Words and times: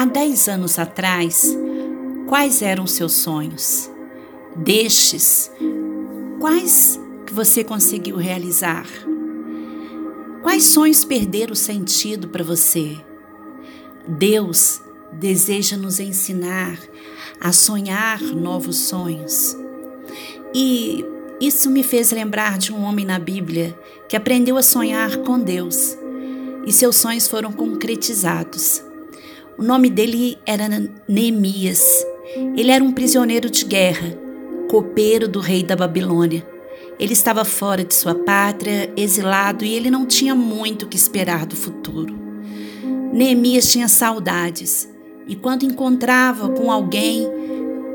Há 0.00 0.06
10 0.06 0.48
anos 0.48 0.78
atrás, 0.78 1.54
quais 2.26 2.62
eram 2.62 2.86
seus 2.86 3.12
sonhos? 3.12 3.90
Destes, 4.56 5.52
quais 6.40 6.98
que 7.26 7.34
você 7.34 7.62
conseguiu 7.62 8.16
realizar? 8.16 8.86
Quais 10.42 10.64
sonhos 10.64 11.04
perderam 11.04 11.54
sentido 11.54 12.28
para 12.28 12.42
você? 12.42 12.96
Deus 14.08 14.80
deseja 15.12 15.76
nos 15.76 16.00
ensinar 16.00 16.78
a 17.38 17.52
sonhar 17.52 18.22
novos 18.22 18.76
sonhos. 18.76 19.54
E 20.54 21.04
isso 21.38 21.68
me 21.68 21.82
fez 21.82 22.10
lembrar 22.10 22.56
de 22.56 22.72
um 22.72 22.80
homem 22.84 23.04
na 23.04 23.18
Bíblia 23.18 23.78
que 24.08 24.16
aprendeu 24.16 24.56
a 24.56 24.62
sonhar 24.62 25.18
com 25.18 25.38
Deus 25.38 25.94
e 26.64 26.72
seus 26.72 26.96
sonhos 26.96 27.28
foram 27.28 27.52
concretizados. 27.52 28.88
O 29.60 29.62
nome 29.62 29.90
dele 29.90 30.38
era 30.46 30.64
Neemias. 31.06 31.84
Ele 32.56 32.70
era 32.70 32.82
um 32.82 32.92
prisioneiro 32.92 33.50
de 33.50 33.66
guerra, 33.66 34.18
copeiro 34.70 35.28
do 35.28 35.38
rei 35.38 35.62
da 35.62 35.76
Babilônia. 35.76 36.48
Ele 36.98 37.12
estava 37.12 37.44
fora 37.44 37.84
de 37.84 37.94
sua 37.94 38.14
pátria, 38.14 38.90
exilado, 38.96 39.62
e 39.62 39.74
ele 39.74 39.90
não 39.90 40.06
tinha 40.06 40.34
muito 40.34 40.86
que 40.86 40.96
esperar 40.96 41.44
do 41.44 41.54
futuro. 41.54 42.18
Neemias 43.12 43.70
tinha 43.70 43.86
saudades, 43.86 44.88
e 45.28 45.36
quando 45.36 45.66
encontrava 45.66 46.48
com 46.48 46.72
alguém 46.72 47.28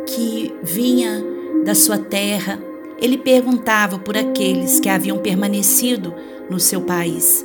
que 0.06 0.54
vinha 0.62 1.26
da 1.66 1.74
sua 1.74 1.98
terra, 1.98 2.60
ele 3.02 3.18
perguntava 3.18 3.98
por 3.98 4.16
aqueles 4.16 4.80
que 4.80 4.88
haviam 4.88 5.18
permanecido 5.18 6.14
no 6.48 6.60
seu 6.60 6.82
país. 6.82 7.44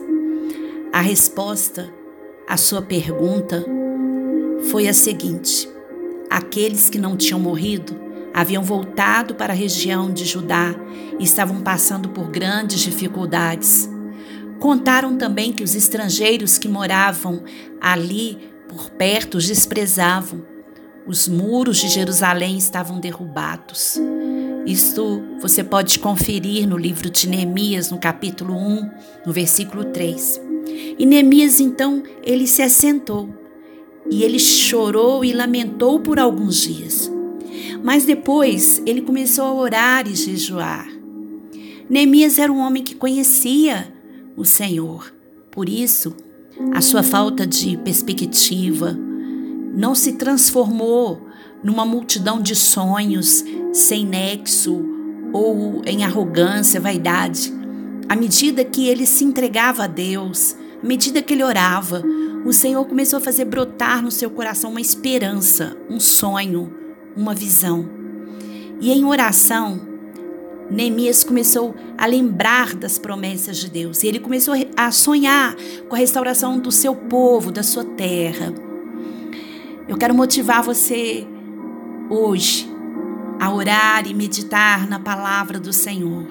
A 0.92 1.00
resposta 1.00 1.90
à 2.46 2.58
sua 2.58 2.82
pergunta 2.82 3.79
foi 4.68 4.88
a 4.88 4.92
seguinte: 4.92 5.68
aqueles 6.28 6.90
que 6.90 6.98
não 6.98 7.16
tinham 7.16 7.40
morrido 7.40 7.98
haviam 8.32 8.62
voltado 8.62 9.34
para 9.34 9.52
a 9.52 9.56
região 9.56 10.12
de 10.12 10.24
Judá 10.24 10.74
e 11.18 11.24
estavam 11.24 11.60
passando 11.60 12.08
por 12.10 12.28
grandes 12.28 12.80
dificuldades. 12.80 13.88
Contaram 14.58 15.16
também 15.16 15.52
que 15.52 15.64
os 15.64 15.74
estrangeiros 15.74 16.58
que 16.58 16.68
moravam 16.68 17.42
ali 17.80 18.38
por 18.68 18.90
perto 18.90 19.38
os 19.38 19.46
desprezavam. 19.46 20.44
Os 21.06 21.26
muros 21.26 21.78
de 21.78 21.88
Jerusalém 21.88 22.58
estavam 22.58 23.00
derrubados. 23.00 23.98
Isto 24.66 25.22
você 25.40 25.64
pode 25.64 25.98
conferir 25.98 26.68
no 26.68 26.76
livro 26.76 27.10
de 27.10 27.26
Neemias, 27.26 27.90
no 27.90 27.98
capítulo 27.98 28.54
1, 28.54 28.90
no 29.26 29.32
versículo 29.32 29.86
3. 29.86 30.40
E 30.98 31.06
Neemias 31.06 31.58
então 31.58 32.02
ele 32.22 32.46
se 32.46 32.62
assentou 32.62 33.39
e 34.10 34.22
ele 34.24 34.38
chorou 34.38 35.24
e 35.24 35.32
lamentou 35.32 36.00
por 36.00 36.18
alguns 36.18 36.62
dias. 36.62 37.10
Mas 37.82 38.04
depois 38.04 38.82
ele 38.84 39.02
começou 39.02 39.44
a 39.44 39.54
orar 39.54 40.08
e 40.08 40.14
jejuar. 40.14 40.88
Neemias 41.88 42.38
era 42.38 42.52
um 42.52 42.58
homem 42.58 42.82
que 42.82 42.94
conhecia 42.94 43.92
o 44.36 44.44
Senhor. 44.44 45.12
Por 45.50 45.68
isso, 45.68 46.14
a 46.72 46.80
sua 46.80 47.02
falta 47.02 47.46
de 47.46 47.76
perspectiva 47.78 48.96
não 49.74 49.94
se 49.94 50.12
transformou 50.12 51.26
numa 51.62 51.84
multidão 51.84 52.40
de 52.40 52.54
sonhos 52.54 53.44
sem 53.72 54.04
nexo 54.04 54.84
ou 55.32 55.82
em 55.86 56.04
arrogância, 56.04 56.80
vaidade. 56.80 57.52
À 58.08 58.16
medida 58.16 58.64
que 58.64 58.88
ele 58.88 59.06
se 59.06 59.24
entregava 59.24 59.84
a 59.84 59.86
Deus, 59.86 60.56
à 60.82 60.86
medida 60.86 61.22
que 61.22 61.34
ele 61.34 61.44
orava, 61.44 62.02
o 62.44 62.52
Senhor 62.52 62.84
começou 62.86 63.18
a 63.18 63.20
fazer 63.20 63.44
brotar 63.44 64.02
no 64.02 64.10
seu 64.10 64.30
coração 64.30 64.70
uma 64.70 64.80
esperança, 64.80 65.76
um 65.88 66.00
sonho, 66.00 66.72
uma 67.16 67.34
visão. 67.34 67.88
E 68.80 68.90
em 68.90 69.04
oração, 69.04 69.80
Neemias 70.70 71.24
começou 71.24 71.74
a 71.98 72.06
lembrar 72.06 72.74
das 72.74 72.98
promessas 72.98 73.58
de 73.58 73.68
Deus. 73.68 74.02
E 74.02 74.06
ele 74.06 74.20
começou 74.20 74.54
a 74.76 74.90
sonhar 74.92 75.56
com 75.88 75.96
a 75.96 75.98
restauração 75.98 76.58
do 76.58 76.70
seu 76.70 76.94
povo, 76.94 77.50
da 77.50 77.62
sua 77.62 77.84
terra. 77.84 78.54
Eu 79.88 79.98
quero 79.98 80.14
motivar 80.14 80.62
você 80.62 81.26
hoje 82.08 82.70
a 83.40 83.52
orar 83.52 84.06
e 84.06 84.14
meditar 84.14 84.86
na 84.88 85.00
palavra 85.00 85.58
do 85.58 85.72
Senhor, 85.72 86.26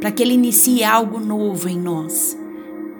para 0.00 0.10
que 0.10 0.22
Ele 0.22 0.34
inicie 0.34 0.82
algo 0.84 1.18
novo 1.18 1.68
em 1.68 1.78
nós. 1.78 2.37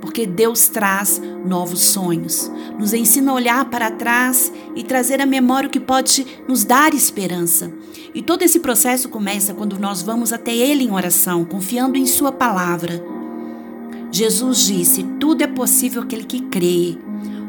Porque 0.01 0.27
Deus 0.27 0.69
traz 0.69 1.21
novos 1.45 1.81
sonhos, 1.81 2.51
nos 2.79 2.93
ensina 2.93 3.33
a 3.33 3.35
olhar 3.35 3.65
para 3.65 3.91
trás 3.91 4.53
e 4.77 4.83
trazer 4.83 5.21
à 5.21 5.27
memória 5.27 5.69
o 5.69 5.71
que 5.71 5.81
pode 5.81 6.25
nos 6.47 6.65
dar 6.65 6.95
esperança. 6.95 7.73
E 8.15 8.23
todo 8.23 8.43
esse 8.43 8.61
processo 8.61 9.09
começa 9.09 9.55
quando 9.55 9.79
nós 9.79 10.03
vamos 10.03 10.33
até 10.33 10.55
Ele 10.55 10.85
em 10.85 10.93
oração, 10.93 11.45
confiando 11.45 11.99
em 11.99 12.07
Sua 12.07 12.33
palavra. 12.33 13.03
Jesus 14.11 14.67
disse: 14.67 15.03
Tudo 15.21 15.43
é 15.43 15.47
possível 15.47 16.03
aquele 16.03 16.25
que 16.25 16.41
crê. 16.43 16.97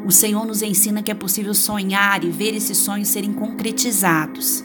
O 0.06 0.12
Senhor 0.12 0.44
nos 0.44 0.62
ensina 0.62 1.02
que 1.02 1.10
é 1.10 1.14
possível 1.14 1.54
sonhar 1.54 2.24
e 2.24 2.30
ver 2.30 2.54
esses 2.54 2.78
sonhos 2.78 3.08
serem 3.08 3.32
concretizados. 3.32 4.64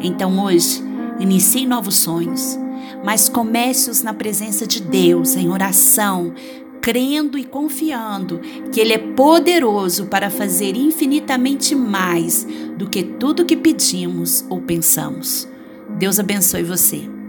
Então 0.00 0.38
hoje, 0.44 0.82
inicie 1.18 1.66
novos 1.66 1.96
sonhos, 1.96 2.58
mas 3.04 3.28
comece-os 3.28 4.02
na 4.02 4.12
presença 4.12 4.66
de 4.66 4.82
Deus, 4.82 5.36
em 5.36 5.48
oração, 5.48 6.34
crendo 6.82 7.38
e 7.38 7.44
confiando 7.44 8.40
que 8.72 8.80
Ele 8.80 8.92
é 8.92 8.98
poderoso 8.98 10.06
para 10.06 10.28
fazer 10.28 10.76
infinitamente 10.76 11.74
mais 11.74 12.46
do 12.76 12.90
que 12.90 13.04
tudo 13.04 13.46
que 13.46 13.56
pedimos 13.56 14.44
ou 14.50 14.60
pensamos. 14.60 15.48
Deus 15.96 16.18
abençoe 16.18 16.64
você. 16.64 17.21